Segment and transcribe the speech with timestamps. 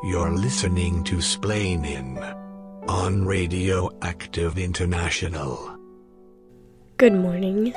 [0.00, 2.22] You're listening to Splainin
[2.86, 5.76] on Radioactive International.
[6.98, 7.74] Good morning.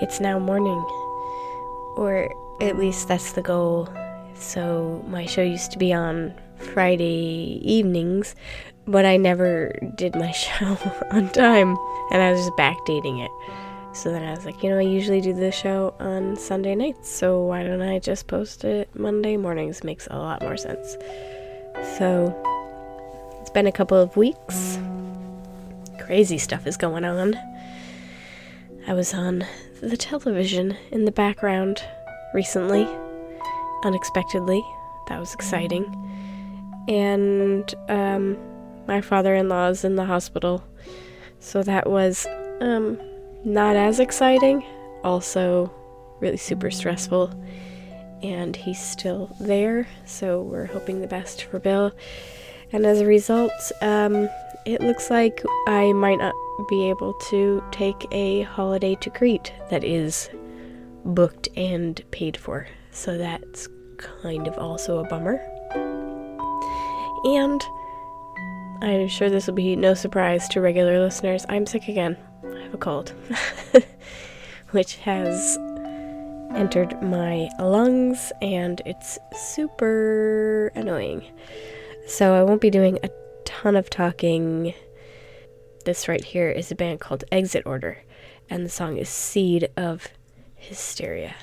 [0.00, 0.82] It's now morning.
[1.98, 2.30] Or
[2.62, 3.90] at least that's the goal.
[4.32, 8.34] So, my show used to be on Friday evenings,
[8.86, 10.78] but I never did my show
[11.10, 11.76] on time,
[12.10, 13.30] and I was just backdating it.
[13.94, 17.08] So then I was like, you know, I usually do the show on Sunday nights,
[17.08, 19.84] so why don't I just post it Monday mornings?
[19.84, 20.96] Makes a lot more sense.
[21.98, 22.34] So
[23.40, 24.78] it's been a couple of weeks.
[26.00, 27.34] Crazy stuff is going on.
[28.86, 29.44] I was on
[29.80, 31.82] the television in the background
[32.34, 32.88] recently,
[33.84, 34.62] unexpectedly.
[35.08, 35.84] That was exciting.
[36.88, 38.36] And um,
[38.88, 40.64] my father in law is in the hospital,
[41.38, 42.26] so that was
[42.60, 43.00] um,
[43.44, 44.64] not as exciting.
[45.02, 45.72] Also,
[46.20, 47.32] really super stressful.
[48.24, 51.92] And he's still there, so we're hoping the best for Bill.
[52.72, 54.30] And as a result, um,
[54.64, 56.34] it looks like I might not
[56.70, 60.30] be able to take a holiday to Crete that is
[61.04, 62.66] booked and paid for.
[62.92, 65.38] So that's kind of also a bummer.
[67.26, 67.62] And
[68.80, 71.44] I'm sure this will be no surprise to regular listeners.
[71.50, 72.16] I'm sick again.
[72.42, 73.12] I have a cold,
[74.70, 75.58] which has
[76.54, 81.24] entered my lungs and it's super annoying.
[82.06, 83.10] So I won't be doing a
[83.44, 84.74] ton of talking.
[85.84, 88.02] This right here is a band called Exit Order,
[88.48, 90.08] and the song is Seed of
[90.54, 91.34] Hysteria.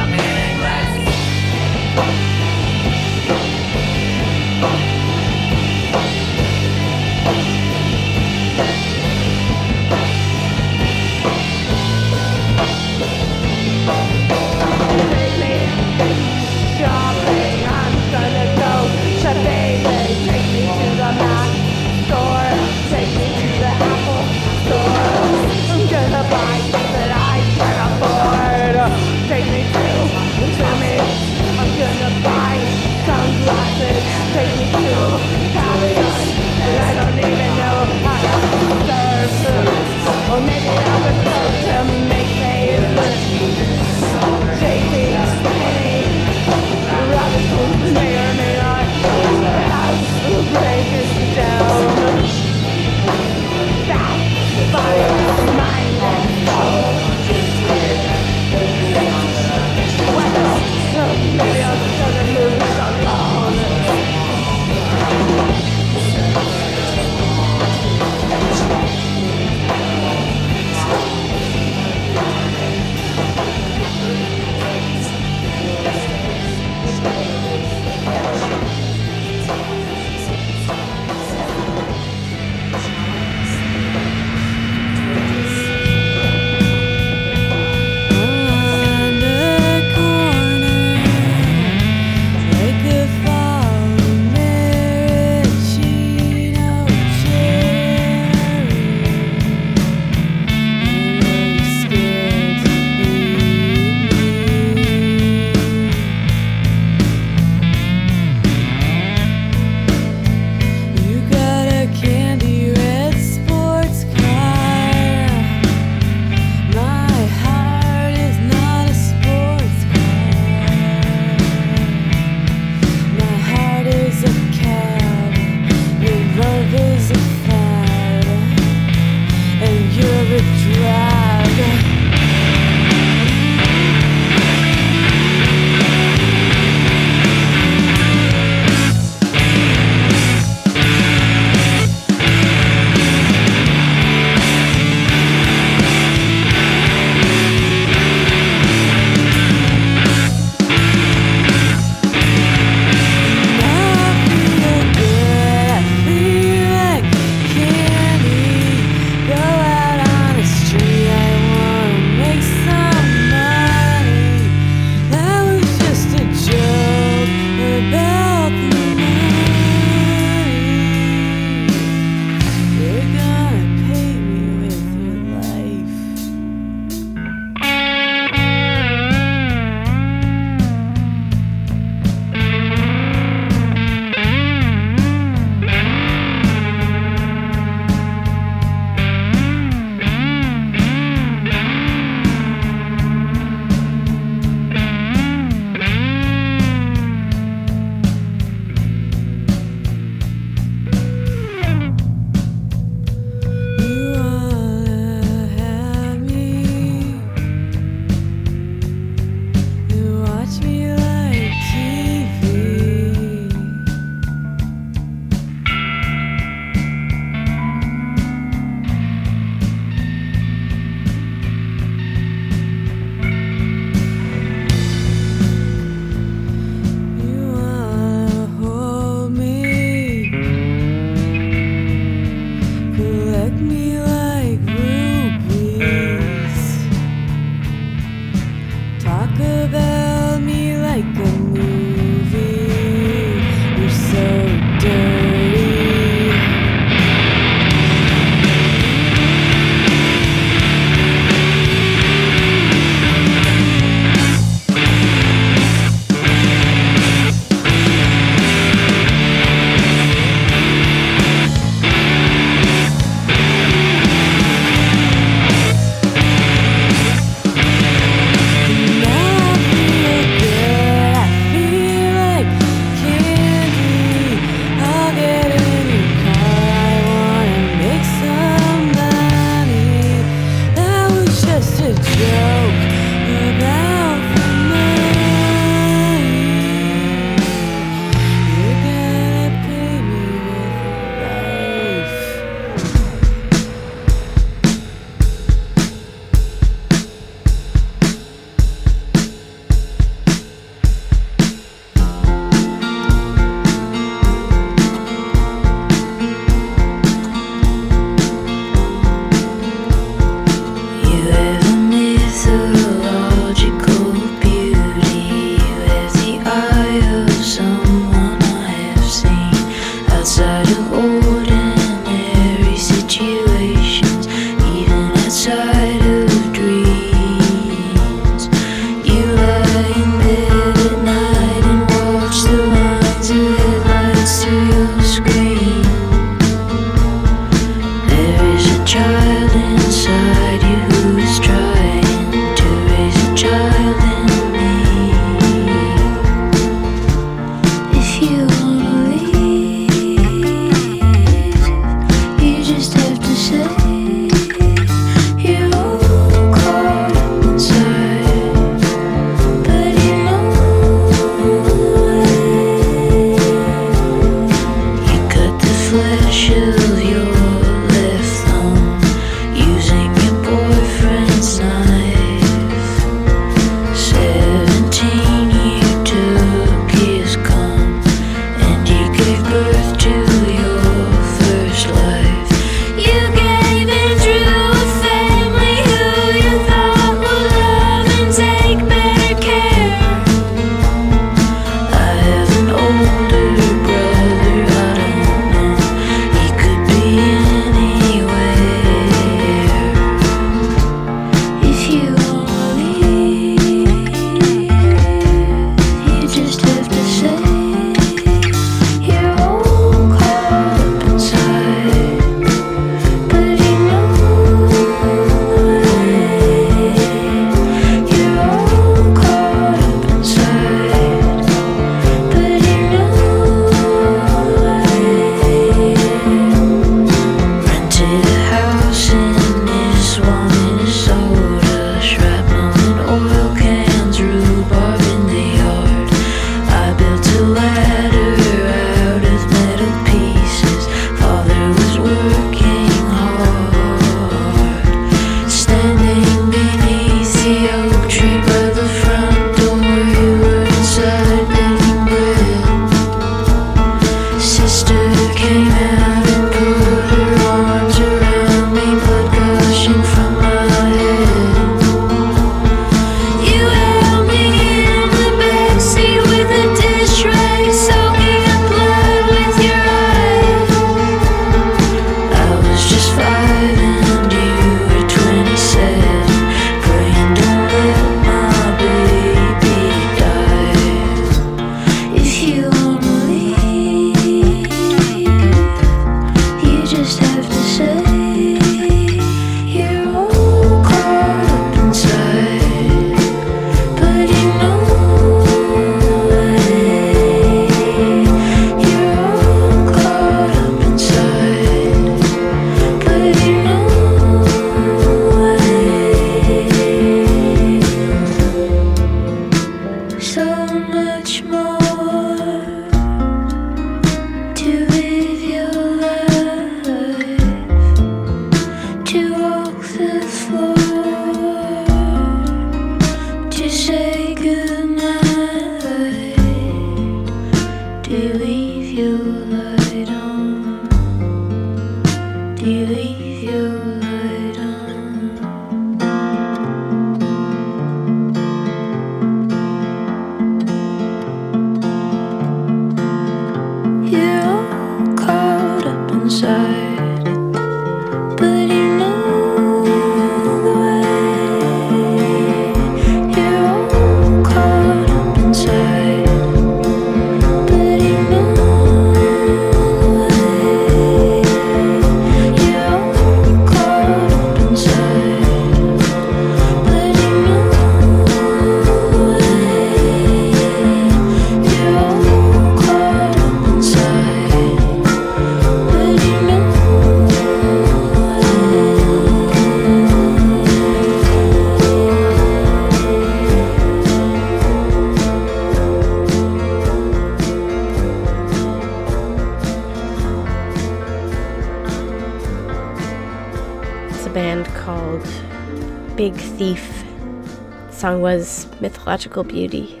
[598.22, 600.00] Was Mythological Beauty.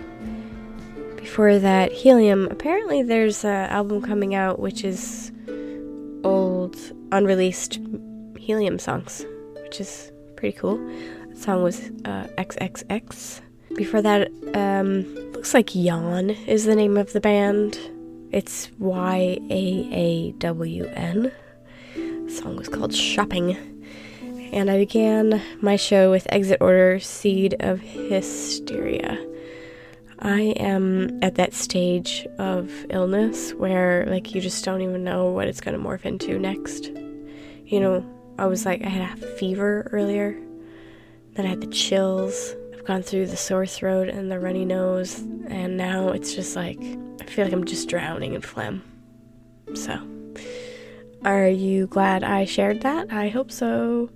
[1.16, 2.46] Before that, Helium.
[2.52, 5.32] Apparently, there's an album coming out which is
[6.22, 6.76] old,
[7.10, 7.80] unreleased
[8.38, 9.26] Helium songs,
[9.64, 10.76] which is pretty cool.
[11.30, 13.40] The song was uh, XXX.
[13.74, 15.02] Before that, um,
[15.32, 17.76] looks like Yawn is the name of the band.
[18.30, 21.32] It's Y A A W N.
[21.96, 23.71] The song was called Shopping.
[24.52, 29.18] And I began my show with Exit Order Seed of Hysteria.
[30.18, 35.48] I am at that stage of illness where, like, you just don't even know what
[35.48, 36.90] it's going to morph into next.
[37.64, 38.06] You know,
[38.38, 40.38] I was like, I had a fever earlier,
[41.32, 42.54] then I had the chills.
[42.74, 46.78] I've gone through the sore throat and the runny nose, and now it's just like,
[47.22, 48.84] I feel like I'm just drowning in phlegm.
[49.74, 50.06] So,
[51.24, 53.10] are you glad I shared that?
[53.10, 54.10] I hope so.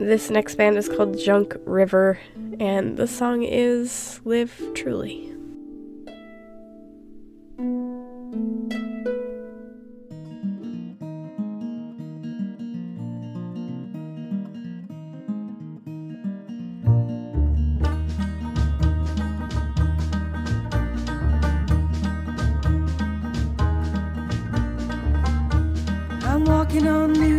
[0.00, 2.20] This next band is called Junk River,
[2.60, 5.34] and the song is Live Truly.
[26.22, 27.37] I'm walking on new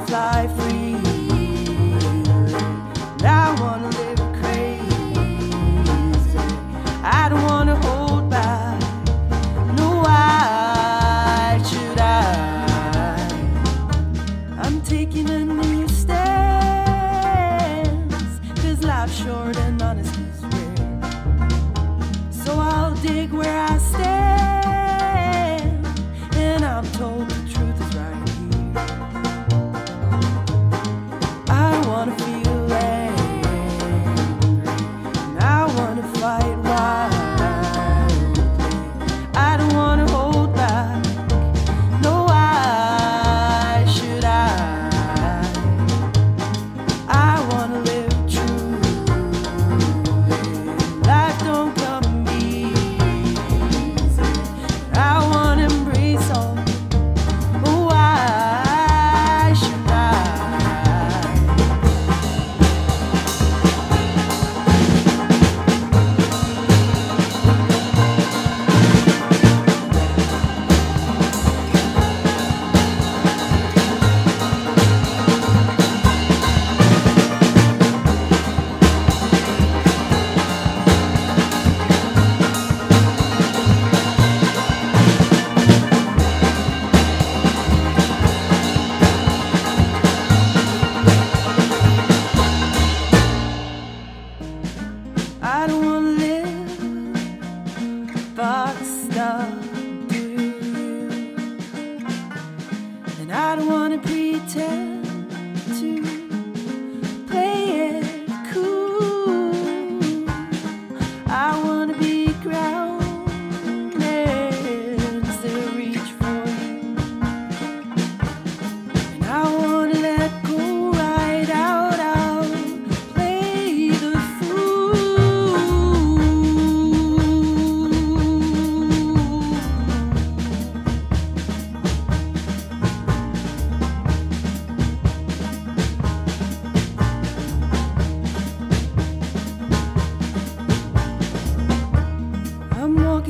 [0.00, 0.91] fly free,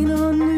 [0.04, 0.51] walking on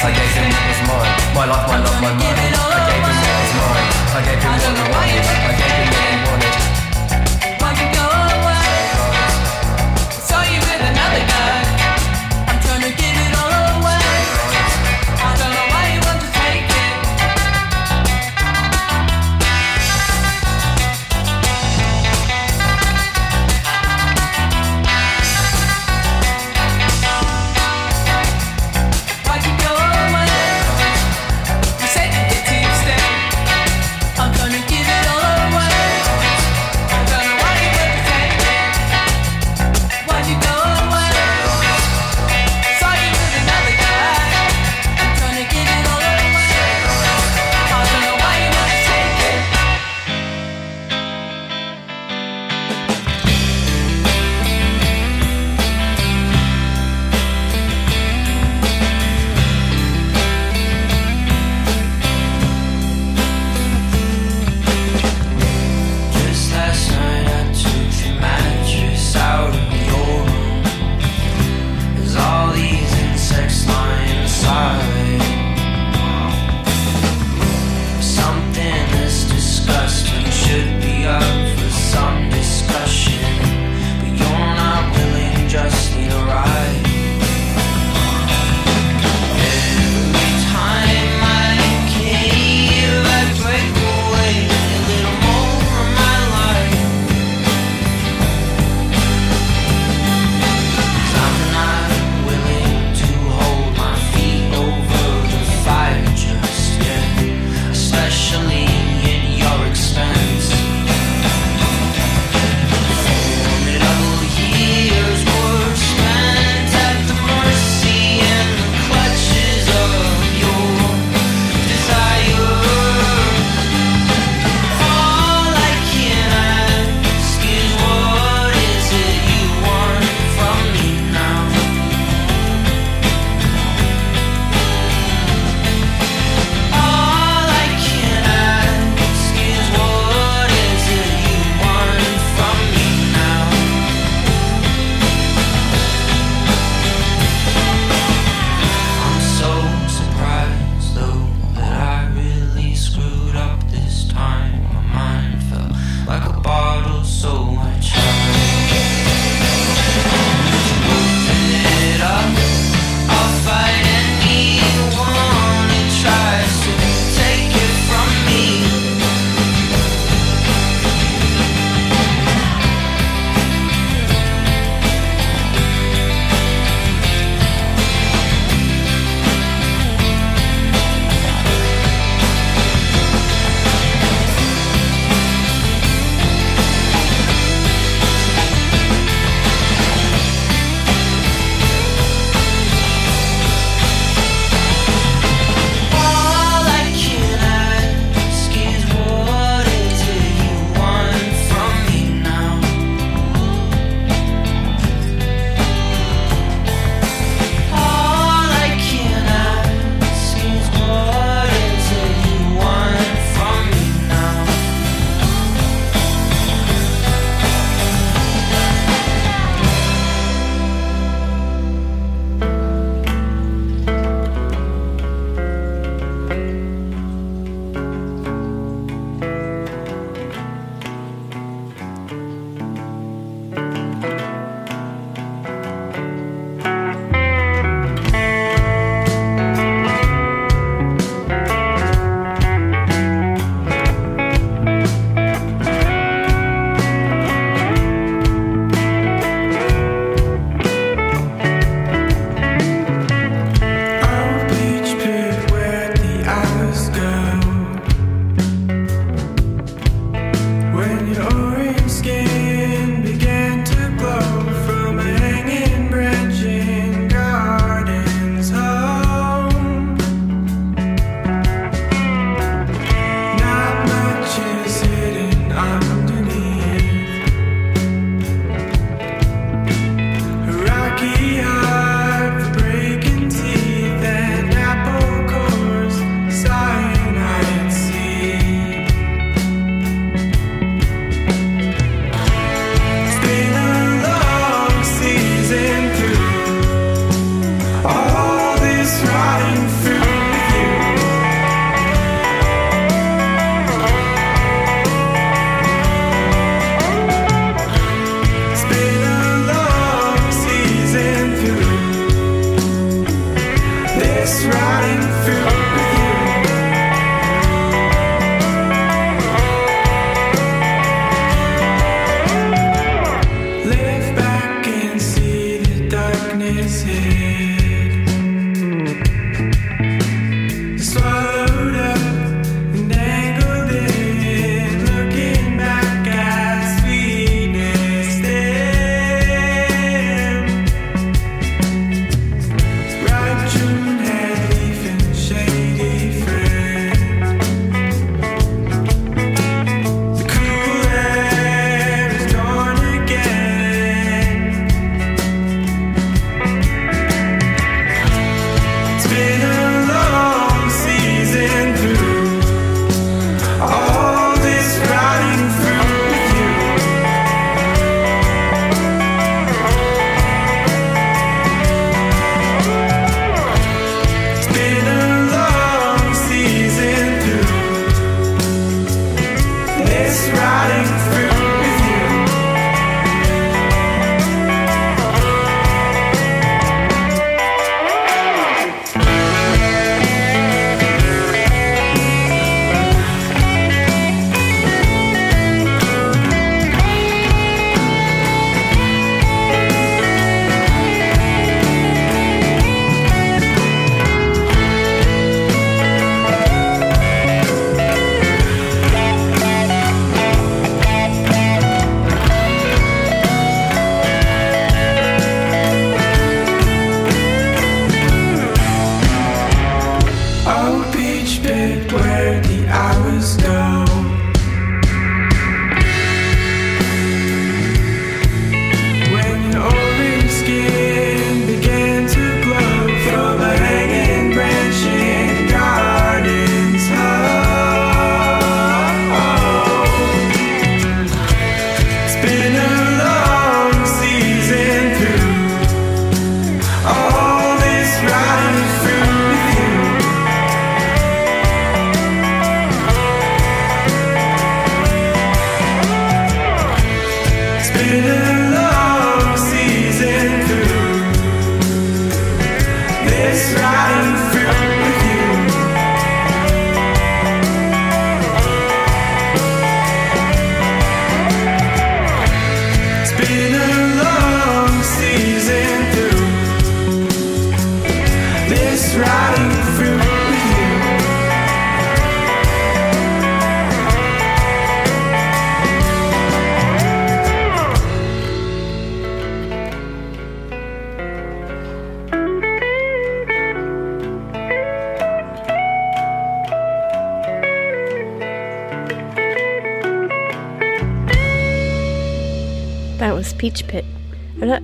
[0.00, 1.10] I gave him what was mine.
[1.34, 2.22] My life, my love, my mind.
[2.22, 3.86] I gave him what was mine.
[4.14, 4.87] I gave him what was mine.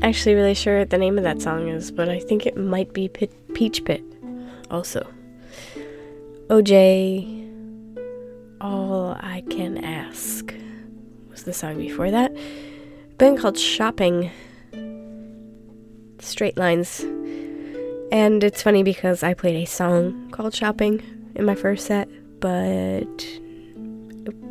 [0.04, 2.92] Actually really sure what the name of that song is, but I think it might
[2.92, 4.04] be Pit- Peach Pit
[4.70, 5.06] also.
[6.48, 7.40] OJ,
[8.60, 10.54] All I Can Ask
[11.30, 12.36] was the song before that.
[13.16, 14.30] Band called Shopping.
[16.20, 17.00] Straight Lines.
[18.12, 21.02] And it's funny because I played a song called Shopping
[21.34, 22.08] in my first set,
[22.40, 23.26] but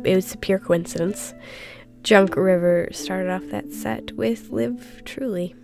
[0.04, 1.32] it was a pure coincidence.
[2.04, 5.54] Junk River started off that set with Live Truly.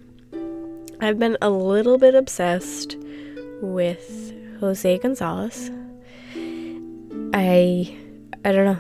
[0.98, 2.96] I've been a little bit obsessed
[3.60, 5.70] with Jose Gonzalez.
[7.34, 7.94] I
[8.42, 8.78] I don't know.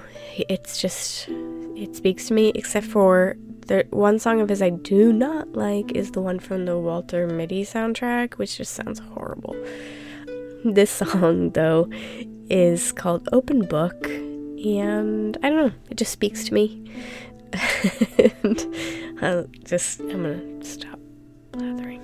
[0.48, 1.28] It's just
[1.76, 5.92] it speaks to me except for the one song of his I do not like
[5.92, 9.54] is the one from the Walter Mitty soundtrack, which just sounds horrible.
[10.64, 11.90] This song though
[12.48, 14.06] is called Open Book
[14.64, 16.90] and I don't know, it just speaks to me.
[17.52, 18.66] And
[19.22, 20.98] I'll just I'm gonna stop
[21.52, 22.00] blathering.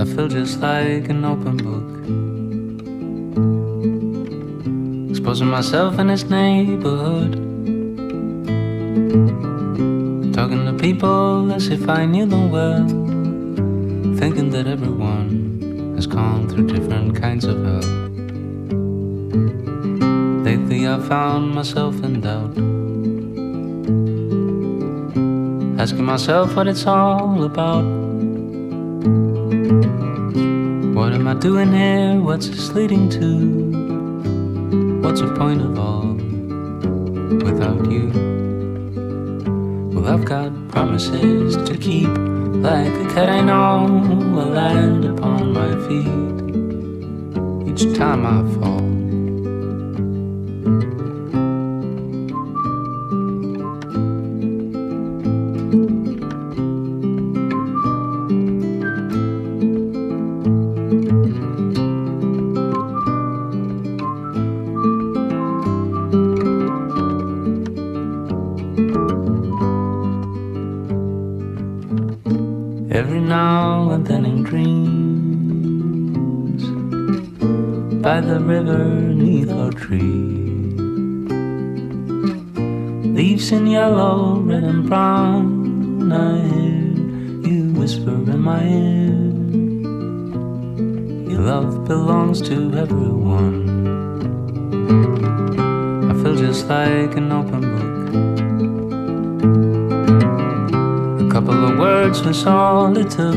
[0.00, 1.90] I feel just like an open book.
[5.10, 7.43] Exposing myself in this neighborhood.
[10.94, 12.86] People as if I knew them well.
[14.20, 17.90] Thinking that everyone has gone through different kinds of hell.
[20.48, 22.54] Lately I found myself in doubt.
[25.80, 27.86] Asking myself what it's all about.
[30.94, 32.20] What am I doing here?
[32.20, 33.30] What's this leading to?
[35.02, 36.14] What's the point of all
[37.46, 38.06] without you?
[39.92, 42.08] Well, I've got promises to keep,
[42.68, 43.86] like a know
[44.34, 46.34] will land upon my feet
[47.70, 48.83] each time I fall.
[88.44, 89.08] My ear
[91.30, 93.56] Your love belongs to everyone
[96.10, 97.94] I feel just like an open book
[101.24, 103.34] A couple of words was all it took.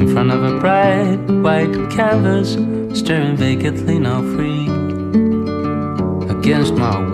[0.00, 2.52] In front of a bright white canvas,
[2.98, 4.68] staring vacantly now free.
[6.28, 7.13] Against my will,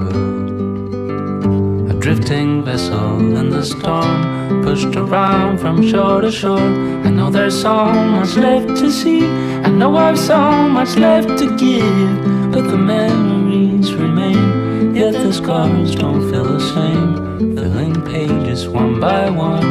[2.21, 6.59] drifting vessel in the storm, pushed around from shore to shore.
[6.59, 9.25] I know there's so much left to see.
[9.25, 14.95] I know I've so much left to give, but the memories remain.
[14.95, 19.65] Yet the scars don't feel the same, filling pages one by one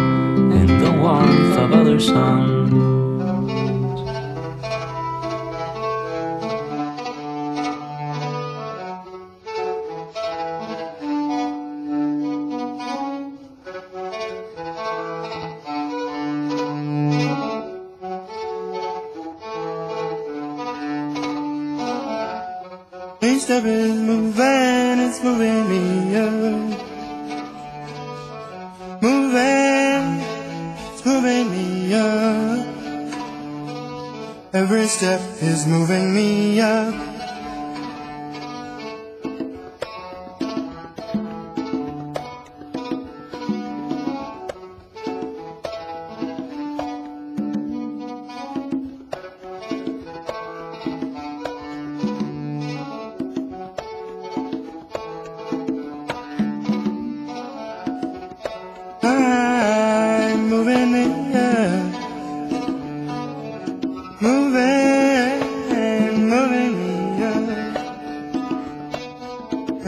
[0.52, 2.59] in the warmth of other suns.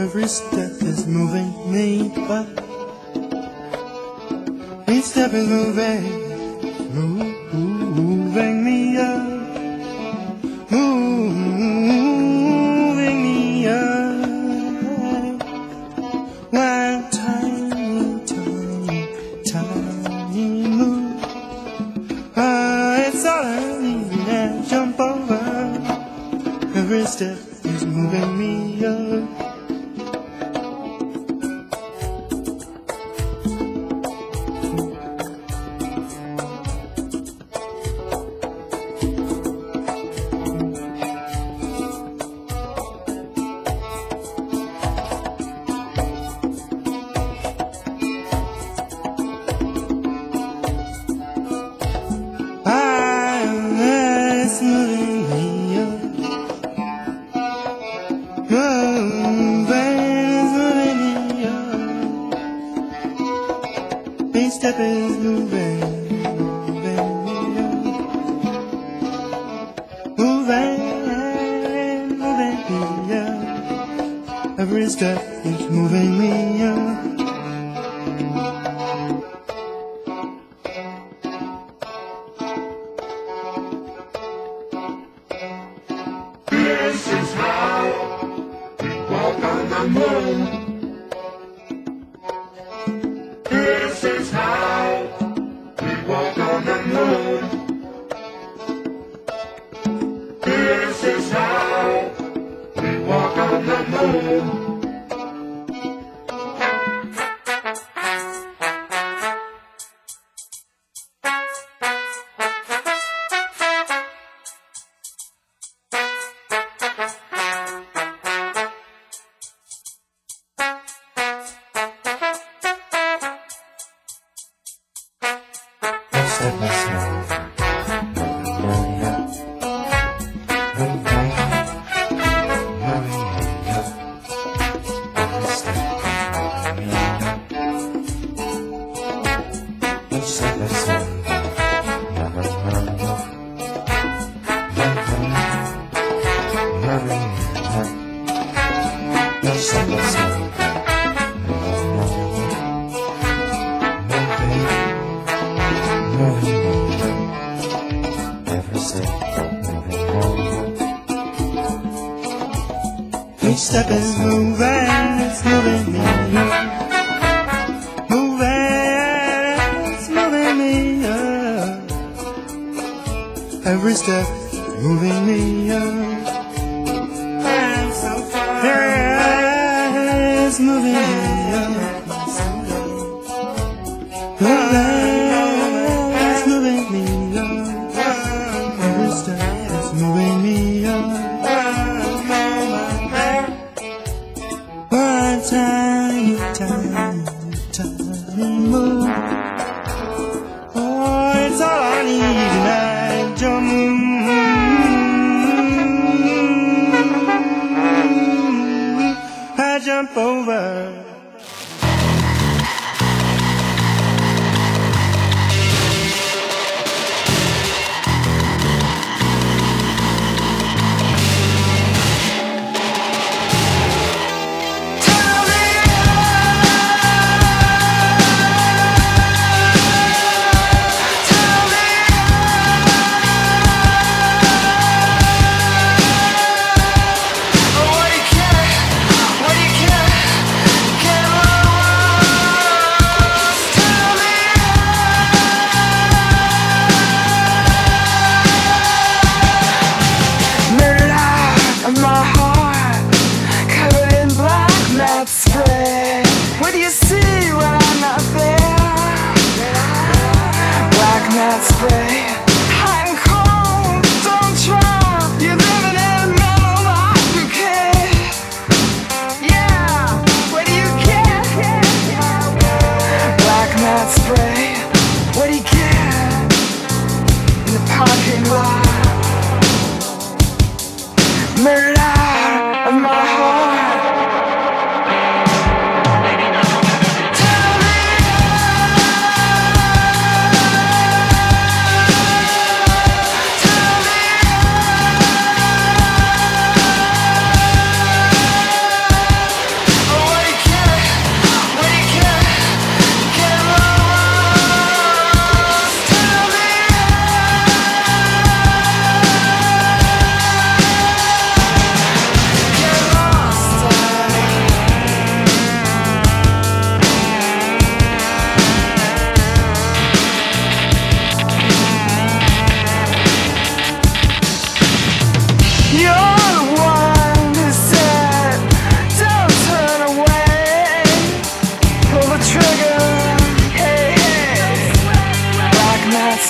[0.02, 2.48] Every step is moving me but
[4.88, 6.02] Each step is moving,
[6.92, 7.31] moving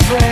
[0.01, 0.32] what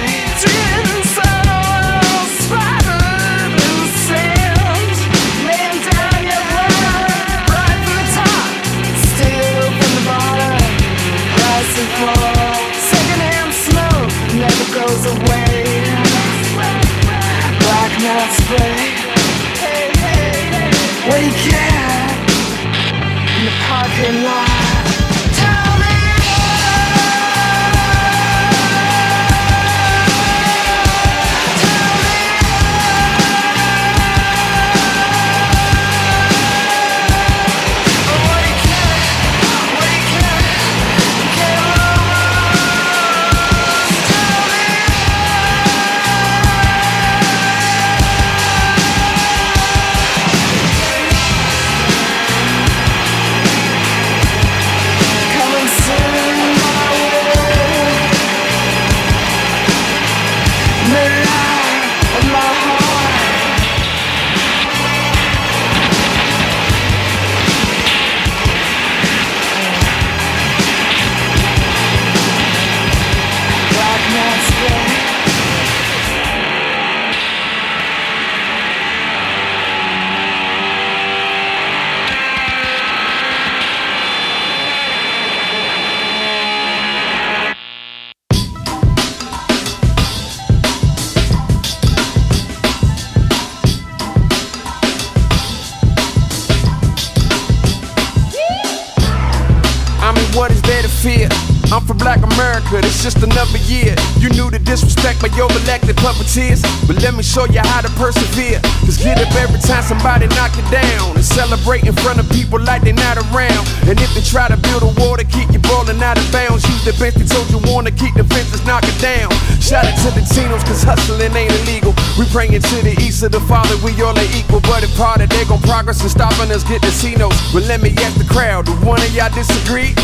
[107.30, 108.58] show you how to persevere.
[108.82, 111.14] Cause get up every time somebody knock you down.
[111.14, 113.62] And celebrate in front of people like they're not around.
[113.86, 116.66] And if they try to build a wall to keep you ballin' out of bounds,
[116.66, 119.30] use the bench they told you wanna keep the fences knocking down.
[119.62, 121.94] Shout out to the Tinos, cause hustling ain't illegal.
[122.18, 124.60] We praying to the east of the Father, we all are equal.
[124.66, 127.38] But if part of they gon' progress and stopping us get the C-notes.
[127.54, 129.94] But let me ask the crowd, do one of y'all disagree?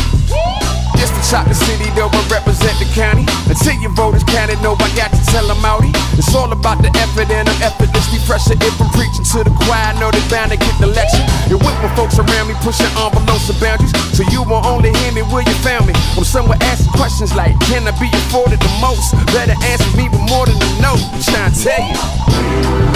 [0.97, 3.25] Just to chop the city, though, but represent the county.
[3.45, 5.93] Until your voters counted, no, I got to tell them outy.
[6.17, 8.57] It's all about the effort and I'm effortlessly pressure.
[8.57, 11.21] If I'm preaching to the choir, I know they bound to get the lecture.
[11.53, 13.93] And with my folks around me, pushing envelopes and boundaries.
[14.17, 15.93] So you won't only hear me where you found me.
[16.17, 19.13] I'm somewhere asking questions like, can I be afforded the most?
[19.29, 20.97] Better answer me with more than a no.
[20.97, 22.86] I'm trying to tell you.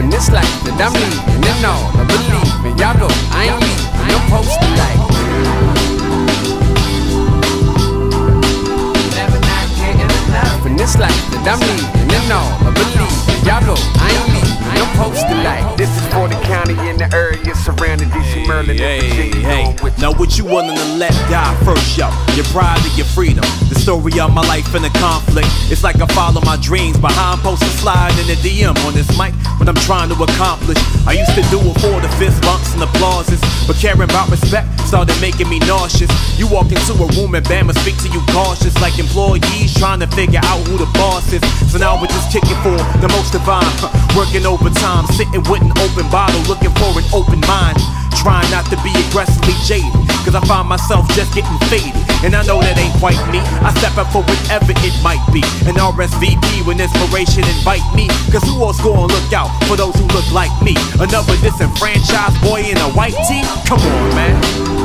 [0.00, 1.86] In this life that I'm leaving and all.
[1.94, 3.92] I believe me, y'all know I ain't leaving.
[4.08, 5.02] No post like.
[10.64, 12.48] In this life that I'm leaving and all.
[12.66, 14.52] I believe y'all know I ain't leaving.
[14.74, 15.76] No post like.
[15.76, 19.46] This is for the county in the area surrounding DC, Maryland, and Virginia.
[19.46, 22.08] Hey, with now what you willing to let die first, yo?
[22.34, 23.44] Your pride and your freedom.
[23.68, 25.48] The story of my life in a conflict.
[25.70, 29.34] It's like I follow my dreams behind posting slide in the DM on this mic.
[29.58, 30.78] What I'm trying to accomplish.
[31.06, 34.68] I used to do it for the fist bumps and applauses, but caring about respect
[34.86, 36.10] started making me nauseous.
[36.38, 40.06] You walk into a room and Bama speak to you cautious, like employees trying to
[40.08, 41.40] figure out who the boss is.
[41.72, 43.64] So now we're just kicking for the most divine,
[44.14, 47.80] working overtime, sitting with an open bottle, looking for an open mind.
[48.20, 49.90] Trying not to be aggressively jaded,
[50.22, 51.96] cause I find myself just getting faded.
[52.22, 53.40] And I know that ain't quite me.
[53.66, 55.42] I step up for whatever it might be.
[55.66, 58.06] An RSVP when inspiration invite me.
[58.30, 60.76] Cause who else gonna look out for those who look like me?
[61.00, 63.42] Another disenfranchised boy in a white tee?
[63.66, 64.81] Come on, man.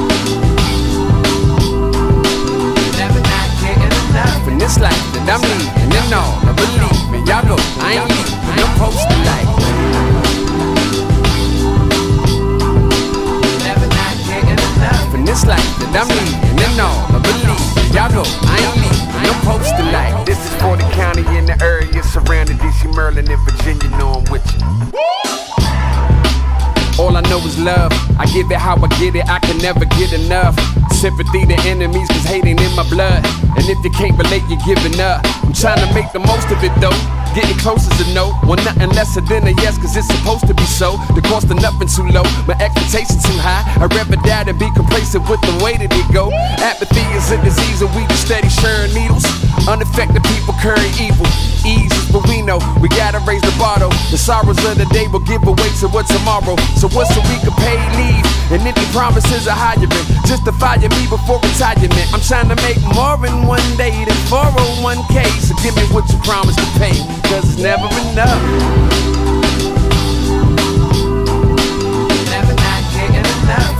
[27.68, 27.91] Love.
[28.18, 30.55] I give it how I get it, I can never get enough.
[30.91, 33.22] Sympathy to enemies, cause hating in my blood.
[33.57, 35.20] And if you can't relate, you're giving up.
[35.43, 37.16] I'm trying to make the most of it though.
[37.38, 40.65] Getting closer to no, well, nothing lesser than a yes, cause it's supposed to be
[40.65, 40.97] so.
[41.13, 43.61] The cost of nothing too low, my expectations too high.
[43.77, 46.33] I'd rather die than be complacent with the way that it go.
[46.33, 49.21] Apathy is a disease, and we just steady sharing needles.
[49.69, 51.29] Unaffected people curry evil.
[51.61, 53.93] Eases, but we know we gotta raise the though.
[54.09, 56.57] The sorrows of the day will give away to what tomorrow.
[56.81, 58.36] So what's a week of paid leave?
[58.49, 59.91] And any promises of hiring.
[60.23, 62.07] Justifying me before retirement.
[62.15, 65.27] I'm trying to make more in one day than 401k.
[65.43, 66.95] So give me what you promised to pay.
[67.27, 68.39] Cause it's never enough.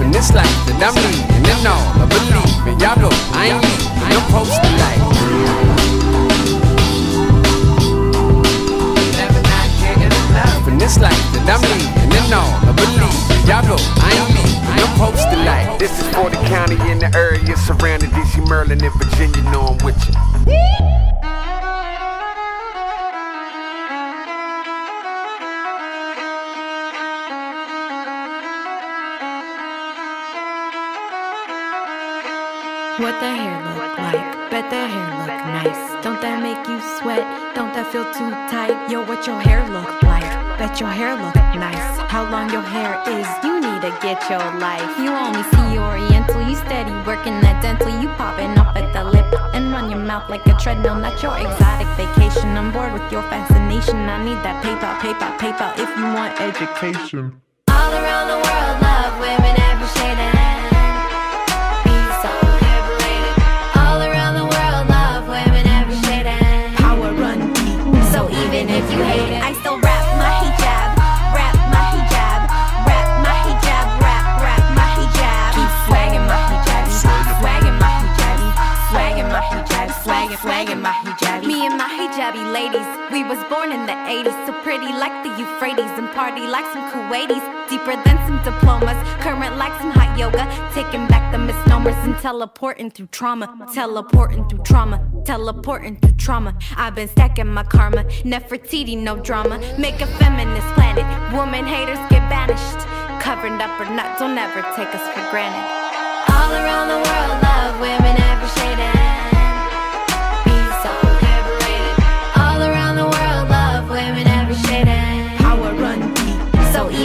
[0.02, 3.64] In this life that I'm leaving and all, I believe me, y'all know I ain't
[3.64, 4.12] leaving.
[4.12, 5.00] No post like.
[10.68, 14.30] In this life that I'm leaving and all, I believe me, y'all know I ain't
[14.30, 14.47] leaving.
[14.78, 15.80] No post like.
[15.80, 19.42] This is for the county in the area surrounding DC, Maryland, and Virginia.
[19.52, 20.14] Know I'm with you.
[33.00, 34.50] What the hair look like?
[34.50, 36.04] Bet the hair look nice.
[36.04, 37.26] Don't that make you sweat?
[37.54, 38.90] Don't that feel too tight?
[38.90, 40.07] Yo, what your hair look like?
[40.58, 42.02] Bet your hair look nice.
[42.10, 43.28] How long your hair is?
[43.46, 44.90] You need to get your life.
[44.98, 46.42] You only see Oriental.
[46.50, 47.90] You steady working that dental.
[48.02, 50.96] You popping up at the lip and run your mouth like a treadmill.
[50.96, 52.58] Not your exotic vacation.
[52.58, 53.98] I'm bored with your fascination.
[54.10, 55.70] I need that paper, paper, paper.
[55.78, 57.40] If you want education.
[57.70, 59.67] All around the world, love women
[82.52, 82.88] ladies.
[83.12, 86.90] We was born in the 80s, so pretty like the Euphrates, and party like some
[86.92, 87.44] Kuwaitis.
[87.70, 90.44] Deeper than some diplomas, current like some hot yoga.
[90.74, 93.48] Taking back the misnomers and teleporting through trauma.
[93.74, 96.58] Teleporting through trauma, teleporting through trauma.
[96.76, 99.60] I've been stacking my karma, Nefertiti, no drama.
[99.78, 102.82] Make a feminist planet, woman haters get banished.
[103.22, 105.66] Covered up or not, don't ever take us for granted.
[106.34, 108.27] All around the world, love women.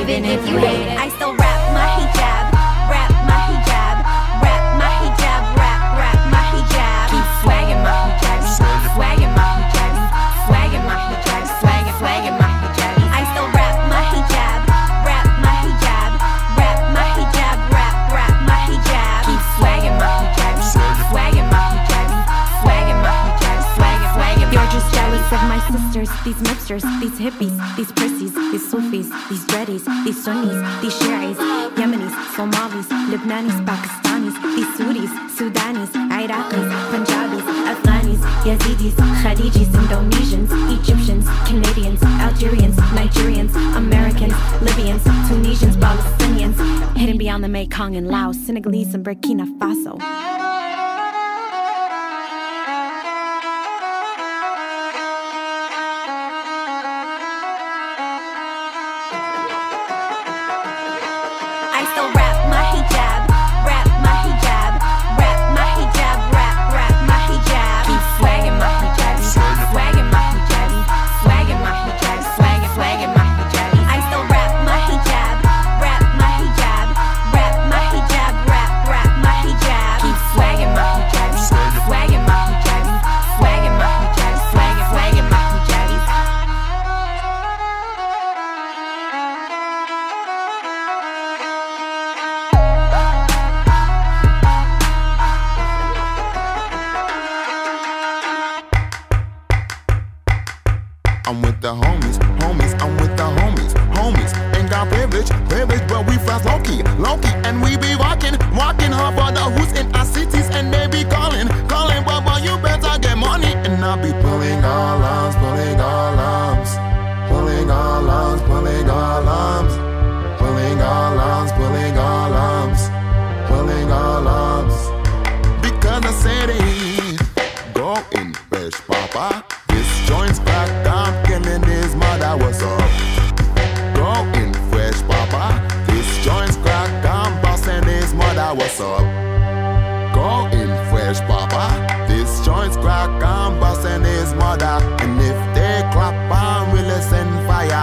[0.02, 0.98] even if you hate it.
[0.98, 1.71] I still rap.
[26.24, 31.36] these mixtures, these hippies, these prissies, these Sufis, these dreadies, these Sunnis, these Shi'is,
[31.74, 42.02] Yemenis, Somalis, Lebanese, Pakistanis, these Saudis, Sudanis, Iraqis, Punjabis, Afghanis, Yazidis, Khadijis, Indonesians, Egyptians, Canadians,
[42.20, 49.46] Algerians, Nigerians, Americans, Libyans, Tunisians, Palestinians, hidden beyond the Mekong and Laos, Senegalese and Burkina
[49.58, 50.71] Faso.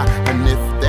[0.08, 0.79] And if